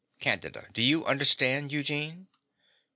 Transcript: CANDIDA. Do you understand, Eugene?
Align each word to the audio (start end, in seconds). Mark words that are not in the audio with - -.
CANDIDA. 0.19 0.69
Do 0.73 0.81
you 0.81 1.05
understand, 1.05 1.71
Eugene? 1.71 2.27